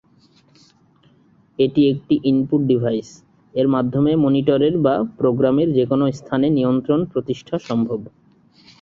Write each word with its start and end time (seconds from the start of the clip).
এটি 1.59 1.81
একটি 1.89 2.15
input 2.23 2.61
device, 2.63 3.07
এর 3.53 3.67
মাধ্যমে 3.67 4.11
মনিটরের 4.15 4.75
বা 4.77 4.95
প্রোগ্রামের 5.19 5.69
যে 5.73 5.83
কোন 5.85 6.01
স্থানে 6.11 6.47
নিয়ন্ত্রণ 6.49 6.99
প্রতিষ্ঠা 7.11 7.55
সম্ভব। 7.59 7.99